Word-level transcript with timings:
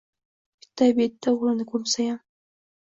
Bittayu 0.63 0.97
bitta 1.01 1.31
o‘g‘lini 1.37 1.71
ko‘msayam. 1.77 2.21